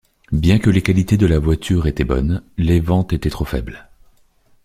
Bien 0.31 0.57
que 0.57 0.71
les 0.71 0.81
qualités 0.81 1.15
de 1.15 1.27
la 1.27 1.37
voiture 1.37 1.85
étaient 1.85 2.03
bonnes, 2.03 2.41
les 2.57 2.79
ventes 2.79 3.13
étaient 3.13 3.29
trop 3.29 3.45
faibles. 3.45 3.87